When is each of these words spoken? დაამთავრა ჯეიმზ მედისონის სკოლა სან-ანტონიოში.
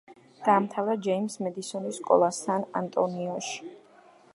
დაამთავრა 0.45 0.95
ჯეიმზ 1.07 1.35
მედისონის 1.49 2.01
სკოლა 2.03 2.31
სან-ანტონიოში. 2.41 3.67